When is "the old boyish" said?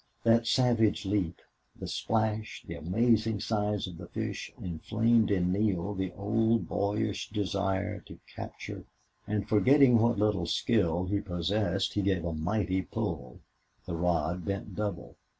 5.93-7.29